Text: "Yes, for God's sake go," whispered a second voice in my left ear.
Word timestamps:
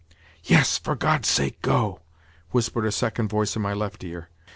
"Yes, 0.43 0.79
for 0.79 0.95
God's 0.95 1.27
sake 1.27 1.61
go," 1.61 1.99
whispered 2.49 2.87
a 2.87 2.91
second 2.91 3.27
voice 3.27 3.55
in 3.55 3.61
my 3.61 3.73
left 3.75 4.03
ear. 4.03 4.29